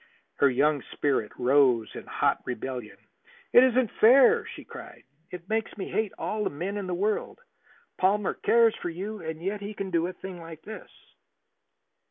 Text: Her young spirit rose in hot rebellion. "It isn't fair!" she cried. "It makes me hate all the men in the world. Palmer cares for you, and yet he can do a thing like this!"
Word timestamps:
Her 0.37 0.49
young 0.49 0.81
spirit 0.93 1.31
rose 1.37 1.93
in 1.93 2.07
hot 2.07 2.41
rebellion. 2.43 2.97
"It 3.53 3.63
isn't 3.63 3.91
fair!" 3.99 4.47
she 4.47 4.63
cried. 4.63 5.03
"It 5.29 5.47
makes 5.47 5.77
me 5.77 5.91
hate 5.91 6.11
all 6.17 6.43
the 6.43 6.49
men 6.49 6.77
in 6.77 6.87
the 6.87 6.95
world. 6.95 7.37
Palmer 7.99 8.33
cares 8.33 8.75
for 8.75 8.89
you, 8.89 9.21
and 9.21 9.43
yet 9.43 9.61
he 9.61 9.75
can 9.75 9.91
do 9.91 10.07
a 10.07 10.13
thing 10.13 10.41
like 10.41 10.63
this!" 10.63 10.89